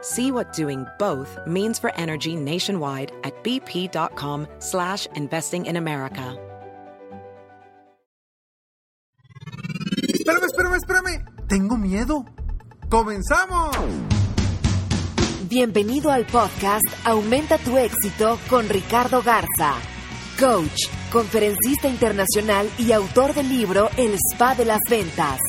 See 0.00 0.30
what 0.30 0.52
doing 0.52 0.86
both 0.98 1.38
means 1.46 1.78
for 1.78 1.92
energy 1.96 2.36
nationwide 2.36 3.12
at 3.24 3.34
bp.com 3.42 4.46
slash 4.58 5.06
investing 5.14 5.66
in 5.66 5.76
America. 5.76 6.36
Espérame, 10.08 10.44
espérame, 10.44 10.74
espérame. 10.74 11.24
Tengo 11.48 11.76
miedo. 11.76 12.24
¡Comenzamos! 12.88 13.76
Bienvenido 15.48 16.10
al 16.10 16.26
podcast 16.26 16.86
Aumenta 17.04 17.58
tu 17.58 17.78
éxito 17.78 18.38
con 18.50 18.68
Ricardo 18.68 19.22
Garza, 19.22 19.74
coach, 20.38 20.88
conferencista 21.10 21.88
internacional 21.88 22.70
y 22.78 22.92
autor 22.92 23.32
del 23.32 23.48
libro 23.48 23.88
El 23.96 24.14
Spa 24.14 24.54
de 24.54 24.66
las 24.66 24.80
Ventas. 24.88 25.40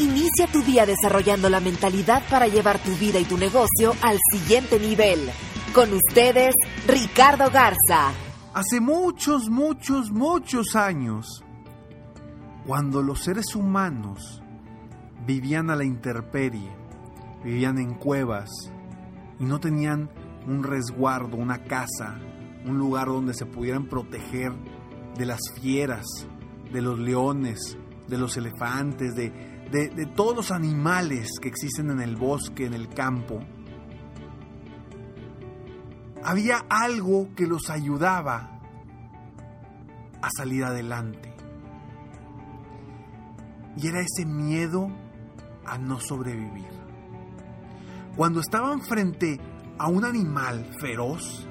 Inicia 0.00 0.46
tu 0.46 0.62
día 0.62 0.86
desarrollando 0.86 1.50
la 1.50 1.58
mentalidad 1.58 2.22
para 2.30 2.46
llevar 2.46 2.78
tu 2.78 2.92
vida 2.92 3.18
y 3.18 3.24
tu 3.24 3.36
negocio 3.36 3.94
al 4.00 4.16
siguiente 4.32 4.78
nivel. 4.78 5.18
Con 5.74 5.92
ustedes, 5.92 6.54
Ricardo 6.86 7.50
Garza. 7.50 8.12
Hace 8.54 8.80
muchos, 8.80 9.50
muchos, 9.50 10.12
muchos 10.12 10.76
años, 10.76 11.42
cuando 12.64 13.02
los 13.02 13.24
seres 13.24 13.56
humanos 13.56 14.40
vivían 15.26 15.68
a 15.68 15.74
la 15.74 15.84
intemperie, 15.84 16.70
vivían 17.42 17.78
en 17.78 17.94
cuevas 17.94 18.50
y 19.40 19.44
no 19.46 19.58
tenían 19.58 20.10
un 20.46 20.62
resguardo, 20.62 21.36
una 21.36 21.64
casa, 21.64 22.20
un 22.64 22.78
lugar 22.78 23.08
donde 23.08 23.34
se 23.34 23.46
pudieran 23.46 23.88
proteger 23.88 24.52
de 25.16 25.26
las 25.26 25.40
fieras, 25.60 26.06
de 26.72 26.82
los 26.82 27.00
leones, 27.00 27.76
de 28.06 28.16
los 28.16 28.36
elefantes, 28.36 29.14
de, 29.16 29.57
de, 29.70 30.06
todos 30.06 30.34
los 30.34 30.50
animales 30.50 31.38
que 31.40 31.48
existen 31.48 31.90
en 31.90 32.00
el 32.00 32.16
bosque, 32.16 32.66
en 32.66 32.74
el 32.74 32.88
campo, 32.88 33.40
había 36.22 36.64
algo 36.68 37.34
que 37.34 37.46
los 37.46 37.70
ayudaba 37.70 38.60
a 40.20 40.28
salir 40.36 40.64
adelante. 40.64 41.34
Y 43.76 43.86
era 43.86 44.00
ese 44.00 44.26
miedo 44.26 44.88
a 45.64 45.78
no 45.78 46.00
sobrevivir. 46.00 46.66
Cuando 48.16 48.40
estaban 48.40 48.80
frente 48.80 49.38
a 49.78 49.88
un 49.88 50.04
animal 50.04 50.68
feroz, 50.80 51.46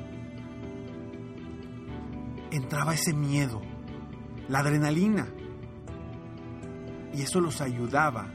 entraba 2.51 2.94
ese 2.94 3.13
miedo, 3.13 3.61
la 4.50 4.59
adrenalina. 4.59 5.27
Y 7.17 7.23
eso 7.23 7.41
los 7.41 7.61
ayudaba 7.61 8.28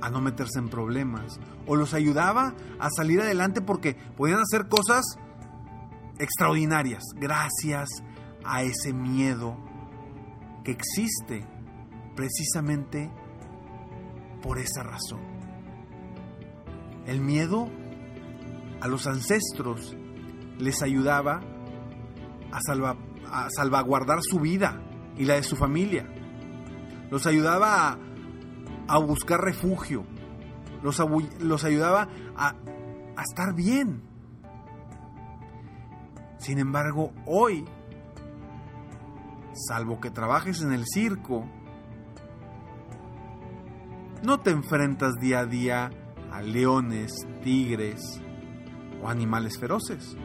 a 0.00 0.10
no 0.10 0.20
meterse 0.20 0.60
en 0.60 0.68
problemas. 0.68 1.40
O 1.66 1.74
los 1.74 1.92
ayudaba 1.92 2.54
a 2.78 2.88
salir 2.96 3.20
adelante 3.20 3.60
porque 3.60 3.94
podían 4.16 4.38
hacer 4.38 4.68
cosas 4.68 5.04
extraordinarias 6.20 7.02
gracias 7.16 7.88
a 8.44 8.62
ese 8.62 8.92
miedo 8.92 9.56
que 10.62 10.70
existe 10.70 11.44
precisamente 12.14 13.10
por 14.40 14.58
esa 14.58 14.84
razón. 14.84 15.20
El 17.06 17.20
miedo 17.20 17.68
a 18.80 18.86
los 18.86 19.08
ancestros 19.08 19.96
les 20.60 20.80
ayudaba 20.82 21.40
a, 22.52 22.60
salva, 22.64 22.96
a 23.32 23.48
salvaguardar 23.50 24.20
su 24.22 24.38
vida 24.38 24.80
y 25.16 25.24
la 25.24 25.34
de 25.34 25.42
su 25.42 25.56
familia. 25.56 26.06
Los 27.10 27.26
ayudaba 27.26 27.98
a, 28.88 28.98
buscar 28.98 29.40
refugio. 29.40 30.04
Los, 30.82 31.64
ayudaba 31.64 32.08
a 32.36 32.54
estar 33.22 33.54
bien. 33.54 34.02
Sin 36.38 36.58
embargo, 36.58 37.12
hoy, 37.26 37.64
salvo 39.68 40.00
que 40.00 40.10
trabajes 40.10 40.62
en 40.62 40.72
el 40.72 40.84
circo, 40.86 41.44
no 44.22 44.40
te 44.40 44.50
enfrentas 44.50 45.14
día 45.14 45.40
a 45.40 45.46
día 45.46 45.90
a 46.32 46.42
leones, 46.42 47.12
tigres 47.42 48.20
o 49.02 49.08
animales 49.08 49.58
feroces. 49.58 50.16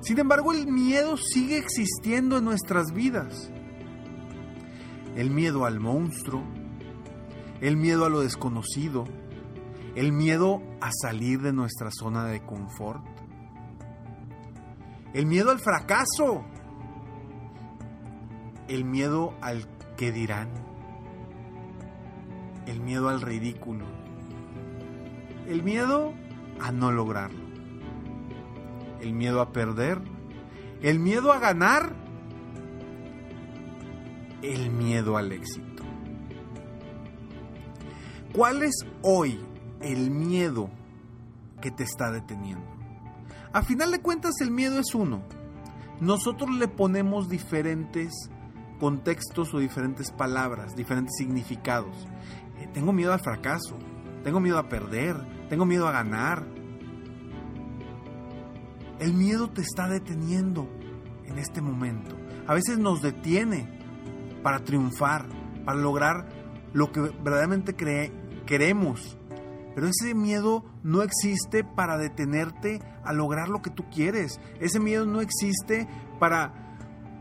Sin 0.00 0.18
embargo, 0.18 0.52
el 0.52 0.66
miedo 0.66 1.16
sigue 1.16 1.58
existiendo 1.58 2.38
en 2.38 2.44
nuestras 2.44 2.92
vidas. 2.92 3.52
El 5.20 5.30
miedo 5.30 5.66
al 5.66 5.80
monstruo, 5.80 6.42
el 7.60 7.76
miedo 7.76 8.06
a 8.06 8.08
lo 8.08 8.20
desconocido, 8.20 9.04
el 9.94 10.12
miedo 10.12 10.62
a 10.80 10.88
salir 10.90 11.42
de 11.42 11.52
nuestra 11.52 11.90
zona 11.90 12.24
de 12.24 12.40
confort, 12.40 13.04
el 15.12 15.26
miedo 15.26 15.50
al 15.50 15.58
fracaso, 15.58 16.42
el 18.66 18.86
miedo 18.86 19.34
al 19.42 19.66
que 19.98 20.10
dirán, 20.10 20.48
el 22.64 22.80
miedo 22.80 23.10
al 23.10 23.20
ridículo, 23.20 23.84
el 25.46 25.62
miedo 25.62 26.14
a 26.62 26.72
no 26.72 26.92
lograrlo, 26.92 27.44
el 29.02 29.12
miedo 29.12 29.42
a 29.42 29.52
perder, 29.52 30.00
el 30.80 30.98
miedo 30.98 31.30
a 31.30 31.38
ganar, 31.38 31.94
el 34.42 34.70
miedo 34.70 35.16
al 35.16 35.32
éxito. 35.32 35.84
¿Cuál 38.32 38.62
es 38.62 38.86
hoy 39.02 39.40
el 39.80 40.10
miedo 40.10 40.70
que 41.60 41.70
te 41.70 41.82
está 41.82 42.10
deteniendo? 42.10 42.64
A 43.52 43.62
final 43.62 43.90
de 43.90 44.00
cuentas 44.00 44.40
el 44.40 44.50
miedo 44.50 44.78
es 44.78 44.94
uno. 44.94 45.22
Nosotros 46.00 46.50
le 46.50 46.68
ponemos 46.68 47.28
diferentes 47.28 48.12
contextos 48.78 49.52
o 49.52 49.58
diferentes 49.58 50.12
palabras, 50.12 50.76
diferentes 50.76 51.16
significados. 51.18 51.94
Eh, 52.58 52.68
tengo 52.72 52.92
miedo 52.92 53.12
al 53.12 53.20
fracaso, 53.20 53.76
tengo 54.22 54.40
miedo 54.40 54.58
a 54.58 54.68
perder, 54.68 55.16
tengo 55.48 55.66
miedo 55.66 55.88
a 55.88 55.92
ganar. 55.92 56.46
El 59.00 59.14
miedo 59.14 59.50
te 59.50 59.62
está 59.62 59.88
deteniendo 59.88 60.68
en 61.26 61.38
este 61.38 61.60
momento. 61.60 62.16
A 62.46 62.54
veces 62.54 62.78
nos 62.78 63.02
detiene 63.02 63.79
para 64.42 64.64
triunfar, 64.64 65.26
para 65.64 65.78
lograr 65.78 66.28
lo 66.72 66.92
que 66.92 67.00
verdaderamente 67.00 67.74
cree, 67.74 68.12
queremos. 68.46 69.16
Pero 69.74 69.86
ese 69.86 70.14
miedo 70.14 70.64
no 70.82 71.02
existe 71.02 71.64
para 71.64 71.96
detenerte 71.96 72.80
a 73.04 73.12
lograr 73.12 73.48
lo 73.48 73.62
que 73.62 73.70
tú 73.70 73.88
quieres. 73.90 74.40
Ese 74.60 74.80
miedo 74.80 75.06
no 75.06 75.20
existe 75.20 75.88
para, 76.18 76.76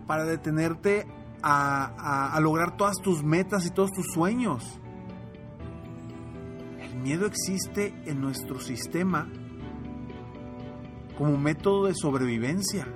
para 0.08 0.26
detenerte 0.26 1.08
a, 1.42 1.86
a, 1.98 2.34
a 2.34 2.40
lograr 2.40 2.76
todas 2.76 2.98
tus 2.98 3.24
metas 3.24 3.66
y 3.66 3.72
todos 3.72 3.92
tus 3.92 4.08
sueños. 4.14 4.80
El 6.82 6.96
miedo 6.96 7.28
existe 7.28 7.94
en 8.06 8.20
nuestro 8.20 8.60
sistema 8.60 9.30
como 11.18 11.38
método 11.38 11.86
de 11.86 11.94
sobrevivencia. 11.96 12.88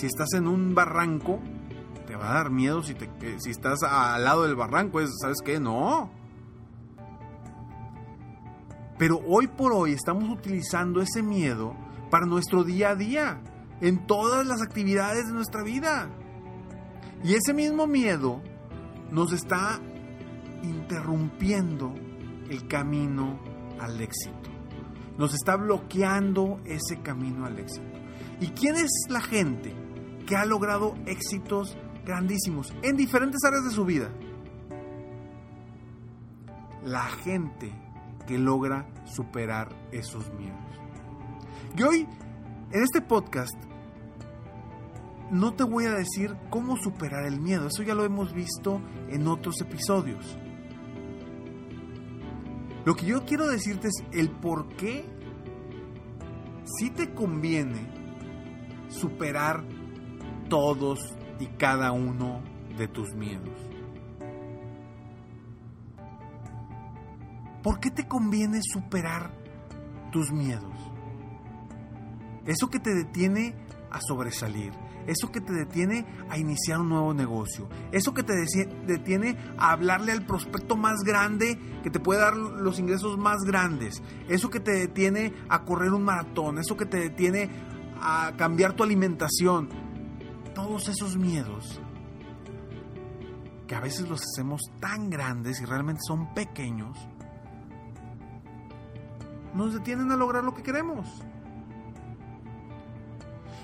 Si 0.00 0.06
estás 0.06 0.32
en 0.32 0.48
un 0.48 0.74
barranco, 0.74 1.40
te 2.06 2.16
va 2.16 2.30
a 2.30 2.34
dar 2.36 2.50
miedo 2.50 2.82
si, 2.82 2.96
si 3.36 3.50
estás 3.50 3.82
al 3.82 4.24
lado 4.24 4.44
del 4.44 4.56
barranco. 4.56 4.98
¿Sabes 5.20 5.42
qué? 5.44 5.60
No. 5.60 6.10
Pero 8.96 9.20
hoy 9.28 9.46
por 9.46 9.74
hoy 9.74 9.92
estamos 9.92 10.30
utilizando 10.30 11.02
ese 11.02 11.22
miedo 11.22 11.76
para 12.10 12.24
nuestro 12.24 12.64
día 12.64 12.92
a 12.92 12.96
día, 12.96 13.42
en 13.82 14.06
todas 14.06 14.46
las 14.46 14.62
actividades 14.62 15.26
de 15.26 15.34
nuestra 15.34 15.62
vida. 15.62 16.08
Y 17.22 17.34
ese 17.34 17.52
mismo 17.52 17.86
miedo 17.86 18.40
nos 19.10 19.34
está 19.34 19.80
interrumpiendo 20.62 21.94
el 22.48 22.66
camino 22.68 23.38
al 23.78 24.00
éxito. 24.00 24.48
Nos 25.18 25.34
está 25.34 25.56
bloqueando 25.56 26.58
ese 26.64 27.02
camino 27.02 27.44
al 27.44 27.58
éxito. 27.58 27.84
¿Y 28.40 28.46
quién 28.52 28.76
es 28.76 28.90
la 29.10 29.20
gente 29.20 29.79
que 30.30 30.36
ha 30.36 30.44
logrado 30.44 30.94
éxitos 31.06 31.76
grandísimos 32.04 32.72
en 32.82 32.96
diferentes 32.96 33.42
áreas 33.42 33.64
de 33.64 33.70
su 33.70 33.84
vida? 33.84 34.12
La 36.84 37.02
gente 37.02 37.72
que 38.28 38.38
logra 38.38 38.86
superar 39.06 39.74
esos 39.90 40.32
miedos. 40.34 40.56
Y 41.76 41.82
hoy, 41.82 42.08
en 42.70 42.80
este 42.80 43.00
podcast, 43.00 43.56
no 45.32 45.54
te 45.54 45.64
voy 45.64 45.86
a 45.86 45.94
decir 45.94 46.36
cómo 46.48 46.76
superar 46.76 47.26
el 47.26 47.40
miedo, 47.40 47.66
eso 47.66 47.82
ya 47.82 47.96
lo 47.96 48.04
hemos 48.04 48.32
visto 48.32 48.80
en 49.08 49.26
otros 49.26 49.60
episodios. 49.60 50.38
Lo 52.84 52.94
que 52.94 53.06
yo 53.06 53.24
quiero 53.24 53.48
decirte 53.48 53.88
es 53.88 54.04
el 54.12 54.30
por 54.30 54.68
qué 54.76 55.04
si 56.78 56.90
te 56.90 57.12
conviene 57.14 57.92
superar 58.90 59.64
todos 60.50 60.98
y 61.38 61.46
cada 61.46 61.92
uno 61.92 62.42
de 62.76 62.86
tus 62.88 63.14
miedos. 63.14 63.54
¿Por 67.62 67.80
qué 67.80 67.90
te 67.90 68.06
conviene 68.06 68.60
superar 68.62 69.30
tus 70.12 70.30
miedos? 70.30 70.74
Eso 72.44 72.68
que 72.68 72.80
te 72.80 72.94
detiene 72.94 73.54
a 73.90 74.00
sobresalir, 74.00 74.72
eso 75.06 75.30
que 75.30 75.40
te 75.40 75.52
detiene 75.52 76.06
a 76.28 76.38
iniciar 76.38 76.80
un 76.80 76.88
nuevo 76.88 77.12
negocio, 77.12 77.68
eso 77.92 78.14
que 78.14 78.22
te 78.22 78.34
detiene 78.86 79.36
a 79.58 79.72
hablarle 79.72 80.12
al 80.12 80.24
prospecto 80.24 80.76
más 80.76 81.00
grande 81.04 81.58
que 81.82 81.90
te 81.90 82.00
puede 82.00 82.20
dar 82.20 82.36
los 82.36 82.78
ingresos 82.78 83.18
más 83.18 83.38
grandes, 83.44 84.02
eso 84.28 84.48
que 84.50 84.60
te 84.60 84.72
detiene 84.72 85.34
a 85.48 85.64
correr 85.64 85.92
un 85.92 86.04
maratón, 86.04 86.58
eso 86.58 86.76
que 86.76 86.86
te 86.86 86.98
detiene 86.98 87.50
a 88.00 88.32
cambiar 88.36 88.72
tu 88.72 88.82
alimentación, 88.82 89.68
todos 90.54 90.88
esos 90.88 91.16
miedos 91.16 91.80
que 93.66 93.74
a 93.74 93.80
veces 93.80 94.08
los 94.08 94.20
hacemos 94.20 94.62
tan 94.80 95.10
grandes 95.10 95.60
y 95.60 95.64
realmente 95.64 96.00
son 96.06 96.34
pequeños, 96.34 96.98
nos 99.54 99.74
detienen 99.74 100.10
a 100.10 100.16
lograr 100.16 100.42
lo 100.42 100.54
que 100.54 100.62
queremos. 100.62 101.06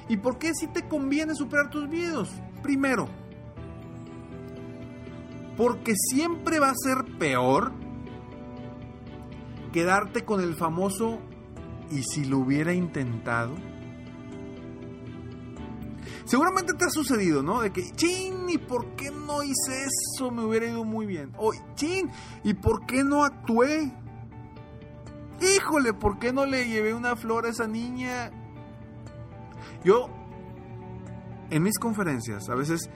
¿Y 0.08 0.16
por 0.16 0.38
qué 0.38 0.54
si 0.54 0.68
te 0.68 0.86
conviene 0.86 1.34
superar 1.34 1.70
tus 1.70 1.88
miedos? 1.88 2.30
Primero, 2.62 3.08
porque 5.56 5.94
siempre 5.96 6.60
va 6.60 6.70
a 6.70 6.74
ser 6.76 7.04
peor 7.18 7.72
quedarte 9.72 10.24
con 10.24 10.40
el 10.40 10.54
famoso 10.54 11.18
y 11.90 12.02
si 12.02 12.24
lo 12.24 12.38
hubiera 12.38 12.72
intentado. 12.72 13.54
Seguramente 16.26 16.74
te 16.74 16.84
ha 16.84 16.90
sucedido, 16.90 17.42
¿no? 17.42 17.62
De 17.62 17.70
que, 17.70 17.92
chin, 17.92 18.48
¿y 18.48 18.58
por 18.58 18.96
qué 18.96 19.10
no 19.12 19.44
hice 19.44 19.86
eso? 19.86 20.30
Me 20.32 20.44
hubiera 20.44 20.66
ido 20.66 20.84
muy 20.84 21.06
bien. 21.06 21.32
O, 21.38 21.52
chin, 21.76 22.10
¿y 22.42 22.52
por 22.54 22.84
qué 22.84 23.04
no 23.04 23.24
actué? 23.24 23.92
Híjole, 25.40 25.92
¿por 25.92 26.18
qué 26.18 26.32
no 26.32 26.44
le 26.44 26.66
llevé 26.68 26.94
una 26.94 27.14
flor 27.14 27.46
a 27.46 27.50
esa 27.50 27.68
niña? 27.68 28.32
Yo, 29.84 30.08
en 31.50 31.62
mis 31.62 31.78
conferencias, 31.78 32.48
a 32.48 32.56
veces 32.56 32.90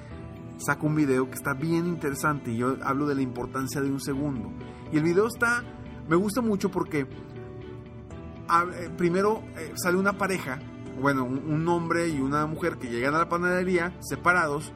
saco 0.58 0.88
un 0.88 0.96
video 0.96 1.28
que 1.30 1.34
está 1.34 1.54
bien 1.54 1.86
interesante 1.86 2.50
y 2.50 2.56
yo 2.56 2.76
hablo 2.82 3.06
de 3.06 3.14
la 3.14 3.22
importancia 3.22 3.80
de 3.80 3.90
un 3.90 4.00
segundo. 4.00 4.50
Y 4.92 4.96
el 4.96 5.04
video 5.04 5.28
está, 5.28 5.62
me 6.08 6.16
gusta 6.16 6.40
mucho 6.40 6.68
porque 6.70 7.00
eh, 7.00 8.90
primero 8.96 9.44
eh, 9.56 9.72
sale 9.76 9.96
una 9.96 10.18
pareja, 10.18 10.58
bueno, 11.00 11.24
un, 11.24 11.66
hombre 11.68 12.08
y 12.08 12.20
una 12.20 12.46
mujer 12.46 12.78
que 12.78 12.88
llegan 12.88 13.14
a 13.14 13.18
la 13.18 13.28
panadería 13.28 13.96
separados. 14.00 14.72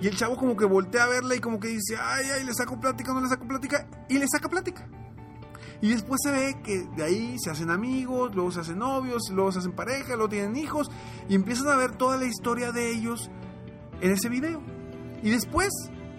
Y 0.00 0.08
el 0.08 0.16
chavo 0.16 0.36
como 0.36 0.56
que 0.56 0.64
voltea 0.64 1.04
a 1.04 1.08
verla 1.08 1.34
y 1.34 1.38
como 1.38 1.60
que 1.60 1.68
dice, 1.68 1.96
ay, 2.00 2.26
ay, 2.36 2.44
le 2.44 2.54
saco 2.54 2.78
plática, 2.78 3.12
no 3.12 3.20
le 3.20 3.28
saco 3.28 3.46
plática. 3.46 3.86
Y 4.08 4.18
le 4.18 4.26
saca 4.28 4.48
plática. 4.48 4.88
Y 5.80 5.88
después 5.88 6.20
se 6.22 6.30
ve 6.30 6.56
que 6.62 6.86
de 6.96 7.02
ahí 7.02 7.36
se 7.38 7.50
hacen 7.50 7.70
amigos, 7.70 8.34
luego 8.34 8.52
se 8.52 8.60
hacen 8.60 8.78
novios, 8.78 9.30
luego 9.32 9.50
se 9.50 9.58
hacen 9.58 9.72
pareja, 9.72 10.14
luego 10.14 10.28
tienen 10.28 10.56
hijos 10.56 10.90
y 11.28 11.34
empiezan 11.34 11.68
a 11.68 11.76
ver 11.76 11.92
toda 11.96 12.16
la 12.16 12.24
historia 12.24 12.70
de 12.70 12.92
ellos 12.92 13.30
en 14.00 14.12
ese 14.12 14.28
video. 14.28 14.62
Y 15.22 15.30
después 15.30 15.70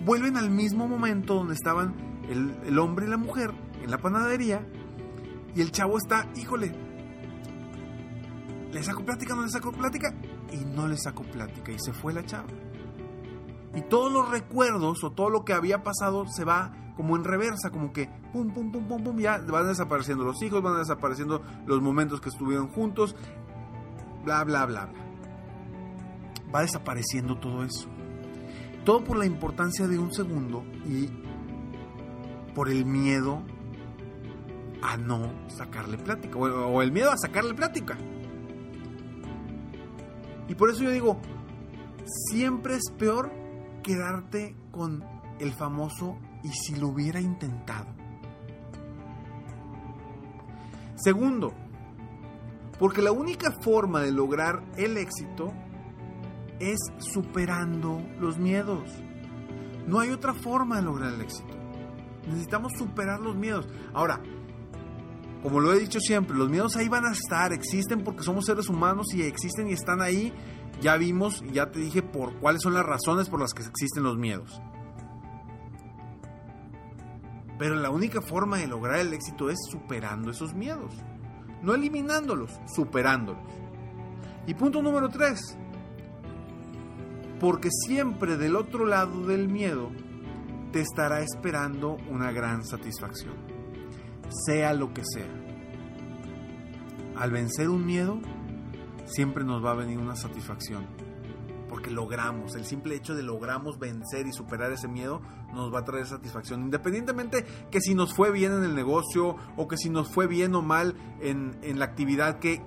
vuelven 0.05 0.35
al 0.35 0.49
mismo 0.49 0.87
momento 0.87 1.35
donde 1.35 1.53
estaban 1.53 1.95
el, 2.29 2.79
hombre 2.79 3.05
y 3.05 3.09
la 3.09 3.17
mujer 3.17 3.51
en 3.81 3.91
la 3.91 3.97
panadería 3.97 4.65
y 5.55 5.61
el 5.61 5.71
chavo 5.71 5.97
está, 5.97 6.29
híjole, 6.35 6.75
le 8.73 8.83
saco 8.83 9.05
plática, 9.05 9.35
no 9.35 9.43
le 9.43 9.49
saco 9.49 9.71
plática 9.71 10.13
y 10.51 10.57
no 10.65 10.87
le 10.87 10.97
saco 10.97 11.23
plática 11.23 11.71
y 11.71 11.77
se 11.79 11.93
fue 11.93 12.11
la 12.11 12.25
chava. 12.25 12.49
Y 13.75 13.81
todos 13.83 14.11
los 14.11 14.29
recuerdos 14.29 15.03
o 15.03 15.11
todo 15.11 15.29
lo 15.29 15.45
que 15.45 15.53
había 15.53 15.83
pasado 15.83 16.25
se 16.27 16.43
va 16.43 16.73
como 16.95 17.15
en 17.15 17.23
reversa, 17.23 17.69
como 17.69 17.93
que 17.93 18.09
pum, 18.31 18.51
pum, 18.51 18.71
pum, 18.71 18.87
pum, 18.87 19.03
pum, 19.03 19.17
ya 19.19 19.37
van 19.37 19.67
desapareciendo 19.67 20.23
los 20.23 20.41
hijos, 20.41 20.61
van 20.61 20.79
desapareciendo 20.79 21.41
los 21.65 21.81
momentos 21.81 22.19
que 22.19 22.29
estuvieron 22.29 22.67
juntos, 22.69 23.15
bla, 24.23 24.43
bla, 24.43 24.65
bla, 24.65 24.85
bla. 24.87 25.01
Va 26.53 26.61
desapareciendo 26.61 27.37
todo 27.37 27.63
eso. 27.63 27.87
Todo 28.85 29.03
por 29.03 29.17
la 29.17 29.25
importancia 29.25 29.87
de 29.87 29.97
un 29.97 30.13
segundo 30.13 30.63
y 30.85 31.09
por 32.53 32.69
el 32.69 32.85
miedo 32.85 33.41
a 34.81 34.97
no 34.97 35.31
sacarle 35.47 35.97
plática, 35.97 36.37
o 36.37 36.81
el 36.81 36.91
miedo 36.91 37.11
a 37.11 37.17
sacarle 37.17 37.53
plática. 37.53 37.97
Y 40.47 40.55
por 40.55 40.69
eso 40.69 40.83
yo 40.83 40.91
digo, 40.91 41.17
siempre 42.29 42.75
es 42.75 42.91
peor 42.97 43.31
quedarte 43.81 44.55
con 44.71 45.03
el 45.39 45.53
famoso 45.53 46.17
y 46.43 46.49
si 46.49 46.75
lo 46.75 46.89
hubiera 46.89 47.19
intentado. 47.21 47.87
Segundo, 50.95 51.53
porque 52.79 53.01
la 53.01 53.11
única 53.11 53.51
forma 53.61 54.01
de 54.01 54.11
lograr 54.11 54.63
el 54.77 54.97
éxito 54.97 55.53
es 56.59 56.79
superando 56.99 58.01
los 58.19 58.37
miedos. 58.37 58.89
No 59.87 59.99
hay 59.99 60.11
otra 60.11 60.33
forma 60.33 60.77
de 60.77 60.83
lograr 60.83 61.13
el 61.13 61.21
éxito. 61.21 61.53
Necesitamos 62.27 62.71
superar 62.77 63.19
los 63.19 63.35
miedos. 63.35 63.67
Ahora, 63.93 64.21
como 65.43 65.59
lo 65.59 65.73
he 65.73 65.79
dicho 65.79 65.99
siempre, 65.99 66.37
los 66.37 66.49
miedos 66.49 66.77
ahí 66.77 66.87
van 66.87 67.05
a 67.05 67.11
estar, 67.11 67.51
existen 67.51 68.01
porque 68.01 68.23
somos 68.23 68.45
seres 68.45 68.69
humanos 68.69 69.13
y 69.13 69.23
existen 69.23 69.69
y 69.69 69.73
están 69.73 70.01
ahí. 70.01 70.33
Ya 70.81 70.95
vimos, 70.95 71.43
ya 71.51 71.69
te 71.69 71.79
dije 71.79 72.01
por 72.01 72.33
cuáles 72.39 72.61
son 72.61 72.73
las 72.73 72.85
razones 72.85 73.27
por 73.27 73.41
las 73.41 73.53
que 73.53 73.63
existen 73.63 74.03
los 74.03 74.17
miedos. 74.17 74.61
Pero 77.59 77.75
la 77.75 77.89
única 77.89 78.21
forma 78.21 78.57
de 78.57 78.67
lograr 78.67 78.99
el 78.99 79.13
éxito 79.13 79.49
es 79.49 79.59
superando 79.69 80.31
esos 80.31 80.53
miedos. 80.53 80.95
No 81.61 81.75
eliminándolos, 81.75 82.51
superándolos. 82.73 83.43
Y 84.47 84.53
punto 84.53 84.81
número 84.81 85.09
tres. 85.09 85.57
Porque 87.41 87.69
siempre 87.85 88.37
del 88.37 88.55
otro 88.55 88.85
lado 88.85 89.27
del 89.27 89.49
miedo 89.49 89.91
te 90.71 90.79
estará 90.79 91.19
esperando 91.19 91.97
una 92.09 92.31
gran 92.31 92.63
satisfacción. 92.63 93.52
Sea 94.45 94.73
lo 94.73 94.93
que 94.93 95.03
sea. 95.05 95.29
Al 97.15 97.31
vencer 97.31 97.69
un 97.69 97.85
miedo, 97.85 98.19
siempre 99.05 99.43
nos 99.43 99.63
va 99.63 99.71
a 99.71 99.75
venir 99.75 99.99
una 99.99 100.15
satisfacción 100.15 100.85
porque 101.73 101.89
logramos, 101.89 102.55
el 102.55 102.65
simple 102.65 102.93
hecho 102.93 103.15
de 103.15 103.23
logramos 103.23 103.79
vencer 103.79 104.27
y 104.27 104.31
superar 104.31 104.71
ese 104.71 104.87
miedo 104.87 105.23
nos 105.55 105.73
va 105.73 105.79
a 105.79 105.83
traer 105.83 106.05
satisfacción, 106.05 106.61
independientemente 106.61 107.47
que 107.71 107.81
si 107.81 107.95
nos 107.95 108.13
fue 108.13 108.29
bien 108.29 108.53
en 108.53 108.63
el 108.63 108.75
negocio 108.75 109.37
o 109.57 109.67
que 109.67 109.75
si 109.75 109.89
nos 109.89 110.07
fue 110.07 110.27
bien 110.27 110.53
o 110.53 110.61
mal 110.61 110.93
en, 111.19 111.57
la 111.79 111.85
actividad 111.85 112.37
que, 112.37 112.61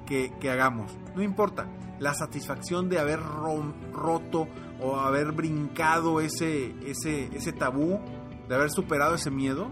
hagamos, 0.50 0.99
no 1.14 1.23
importa, 1.23 1.68
la 2.00 2.14
satisfacción 2.14 2.88
de 2.88 2.99
haber 2.99 3.20
roto 3.23 4.49
o 4.80 4.96
haber 4.96 5.30
brincado 5.30 6.20
ese, 6.20 6.75
ese, 6.85 7.26
ese 7.26 7.52
tabú, 7.52 8.00
de 8.49 8.54
haber 8.56 8.70
superado 8.70 9.14
ese 9.14 9.30
miedo, 9.30 9.70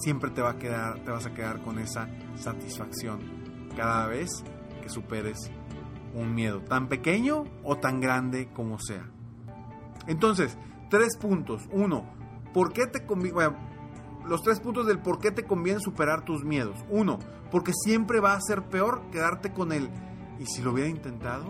siempre 0.00 0.30
te, 0.30 0.42
va 0.42 0.50
a 0.50 0.58
quedar, 0.58 1.04
te 1.04 1.10
vas 1.10 1.26
a 1.26 1.34
quedar 1.34 1.62
con 1.62 1.78
esa 1.78 2.08
satisfacción 2.36 3.20
cada 3.76 4.06
vez 4.06 4.28
que 4.82 4.88
superes 4.88 5.50
un 6.14 6.34
miedo, 6.34 6.60
tan 6.62 6.88
pequeño 6.88 7.44
o 7.62 7.76
tan 7.76 8.00
grande 8.00 8.48
como 8.52 8.78
sea. 8.78 9.08
Entonces, 10.06 10.58
tres 10.88 11.16
puntos. 11.18 11.62
Uno, 11.70 12.04
¿por 12.52 12.72
qué 12.72 12.86
te 12.86 13.06
conviene? 13.06 13.38
los 14.26 14.42
tres 14.42 14.60
puntos 14.60 14.86
del 14.86 15.00
por 15.00 15.18
qué 15.18 15.30
te 15.30 15.44
conviene 15.44 15.80
superar 15.80 16.24
tus 16.24 16.44
miedos. 16.44 16.84
Uno, 16.88 17.18
porque 17.50 17.72
siempre 17.72 18.20
va 18.20 18.34
a 18.34 18.40
ser 18.40 18.68
peor 18.68 19.02
quedarte 19.10 19.52
con 19.52 19.72
el 19.72 19.88
¿y 20.38 20.46
si 20.46 20.62
lo 20.62 20.72
hubiera 20.72 20.88
intentado? 20.88 21.44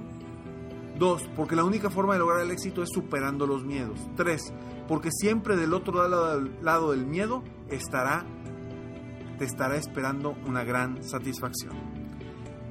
Dos, 0.98 1.22
porque 1.34 1.56
la 1.56 1.64
única 1.64 1.88
forma 1.88 2.12
de 2.12 2.18
lograr 2.18 2.42
el 2.42 2.50
éxito 2.50 2.82
es 2.82 2.90
superando 2.92 3.46
los 3.46 3.64
miedos. 3.64 3.98
Tres, 4.16 4.52
porque 4.86 5.10
siempre 5.10 5.56
del 5.56 5.72
otro 5.72 6.06
lado 6.60 6.90
del 6.90 7.06
miedo 7.06 7.42
estará, 7.70 8.26
te 9.40 9.46
estará 9.46 9.76
esperando 9.76 10.36
una 10.46 10.64
gran 10.64 11.02
satisfacción. 11.02 11.72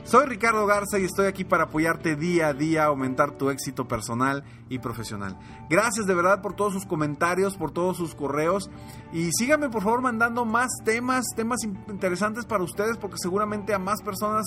Soy 0.03 0.27
Ricardo 0.27 0.67
Garza 0.67 0.99
y 0.99 1.03
estoy 1.03 1.25
aquí 1.25 1.43
para 1.43 1.63
apoyarte 1.63 2.15
día 2.15 2.49
a 2.49 2.53
día 2.53 2.85
aumentar 2.85 3.31
tu 3.31 3.49
éxito 3.49 3.87
personal 3.87 4.43
y 4.69 4.77
profesional. 4.77 5.35
Gracias 5.67 6.05
de 6.05 6.13
verdad 6.13 6.43
por 6.43 6.53
todos 6.53 6.73
sus 6.73 6.85
comentarios, 6.85 7.57
por 7.57 7.71
todos 7.71 7.97
sus 7.97 8.13
correos 8.13 8.69
y 9.11 9.31
síganme 9.31 9.69
por 9.69 9.81
favor 9.81 10.03
mandando 10.03 10.45
más 10.45 10.69
temas, 10.85 11.25
temas 11.35 11.63
interesantes 11.63 12.45
para 12.45 12.63
ustedes 12.63 12.97
porque 12.97 13.17
seguramente 13.17 13.73
a 13.73 13.79
más 13.79 14.03
personas 14.03 14.45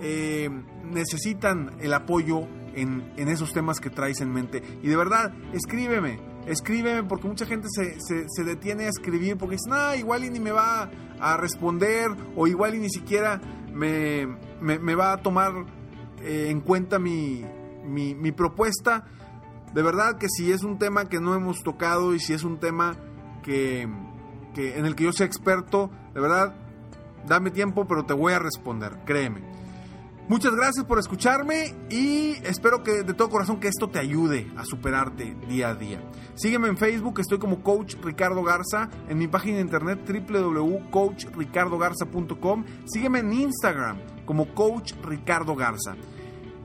eh, 0.00 0.50
necesitan 0.82 1.76
el 1.78 1.94
apoyo 1.94 2.48
en, 2.74 3.28
esos 3.28 3.52
temas 3.52 3.78
que 3.78 3.88
traes 3.88 4.20
en 4.20 4.32
mente. 4.32 4.64
Y 4.82 4.88
de 4.88 4.96
verdad, 4.96 5.32
escríbeme, 5.52 6.18
escríbeme 6.46 7.02
porque 7.04 7.28
mucha 7.28 7.46
gente 7.46 7.68
se, 7.70 7.96
se, 8.00 8.44
detiene 8.44 8.84
a 8.84 8.88
escribir 8.88 9.36
porque 9.36 9.56
dicen, 9.56 9.72
ah, 9.72 9.96
igual 9.96 10.24
y 10.24 10.30
ni 10.30 10.40
me 10.40 10.52
va 10.52 10.90
a 11.20 11.36
responder 11.36 12.10
o 12.36 12.46
igual 12.46 12.74
y 12.74 12.78
ni 12.78 12.90
siquiera 12.90 13.40
me, 13.72 14.26
me, 14.60 14.94
va 14.94 15.12
a 15.12 15.16
tomar 15.18 15.52
eh, 16.20 16.48
en 16.50 16.60
cuenta 16.60 16.98
mi, 16.98 17.44
mi, 17.84 18.32
propuesta. 18.32 19.04
De 19.72 19.82
verdad 19.82 20.18
que 20.18 20.28
si 20.28 20.52
es 20.52 20.62
un 20.62 20.78
tema 20.78 21.08
que 21.08 21.20
no 21.20 21.34
hemos 21.34 21.62
tocado 21.62 22.14
y 22.14 22.20
si 22.20 22.32
es 22.32 22.44
un 22.44 22.58
tema 22.58 22.96
que, 23.42 23.88
que 24.54 24.78
en 24.78 24.84
el 24.84 24.94
que 24.94 25.04
yo 25.04 25.12
sea 25.12 25.26
experto, 25.26 25.90
de 26.14 26.20
verdad, 26.20 26.54
dame 27.26 27.50
tiempo, 27.50 27.86
pero 27.86 28.04
te 28.04 28.14
voy 28.14 28.32
a 28.32 28.38
responder, 28.38 28.98
créeme. 29.06 29.61
Muchas 30.28 30.54
gracias 30.54 30.86
por 30.86 31.00
escucharme 31.00 31.74
y 31.90 32.36
espero 32.44 32.84
que 32.84 33.02
de 33.02 33.12
todo 33.12 33.28
corazón 33.28 33.58
que 33.58 33.66
esto 33.66 33.90
te 33.90 33.98
ayude 33.98 34.52
a 34.56 34.64
superarte 34.64 35.34
día 35.48 35.70
a 35.70 35.74
día. 35.74 36.00
Sígueme 36.36 36.68
en 36.68 36.76
Facebook, 36.76 37.18
estoy 37.18 37.40
como 37.40 37.64
Coach 37.64 37.96
Ricardo 38.00 38.44
Garza, 38.44 38.88
en 39.08 39.18
mi 39.18 39.26
página 39.26 39.56
de 39.56 39.62
internet 39.62 39.98
www.coachricardogarza.com. 40.06 42.64
Sígueme 42.86 43.18
en 43.18 43.32
Instagram 43.32 43.98
como 44.24 44.54
Coach 44.54 44.92
Ricardo 45.02 45.56
Garza. 45.56 45.96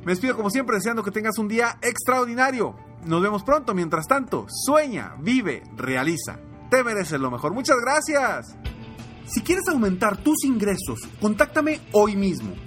Me 0.06 0.12
despido 0.12 0.36
como 0.36 0.52
siempre 0.52 0.76
deseando 0.76 1.02
que 1.04 1.10
tengas 1.12 1.40
un 1.40 1.48
día 1.48 1.80
extraordinario. 1.82 2.76
Nos 3.06 3.24
vemos 3.24 3.44
pronto, 3.44 3.74
mientras 3.74 4.06
tanto, 4.08 4.46
sueña, 4.50 5.16
vive, 5.20 5.64
realiza. 5.76 6.38
Te 6.70 6.84
mereces 6.84 7.20
lo 7.20 7.32
mejor. 7.32 7.56
Muchas 7.56 7.78
gracias. 7.82 8.56
Si 9.26 9.42
quieres 9.42 9.68
aumentar 9.68 10.18
tus 10.18 10.44
ingresos, 10.46 11.00
contáctame 11.20 11.82
hoy 11.92 12.16
mismo 12.16 12.67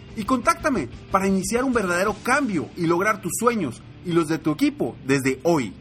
y 0.15 0.23
contáctame 0.23 0.89
para 1.11 1.27
iniciar 1.27 1.63
un 1.63 1.73
verdadero 1.73 2.15
cambio 2.23 2.69
y 2.75 2.87
lograr 2.87 3.21
tus 3.21 3.33
sueños 3.39 3.81
y 4.05 4.11
los 4.11 4.27
de 4.27 4.37
tu 4.37 4.51
equipo 4.51 4.95
desde 5.05 5.39
hoy. 5.43 5.73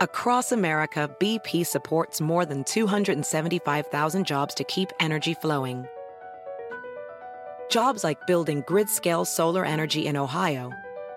Across 0.00 0.50
America, 0.50 1.08
BP 1.20 1.64
supports 1.64 2.20
more 2.20 2.44
than 2.44 2.64
275,000 2.64 4.26
jobs 4.26 4.52
to 4.56 4.64
keep 4.64 4.88
energy 4.98 5.32
flowing. 5.32 5.86
Jobs 7.70 8.02
like 8.02 8.26
building 8.26 8.64
grid-scale 8.66 9.24
solar 9.24 9.64
energy 9.64 10.06
in 10.08 10.16
Ohio 10.16 10.72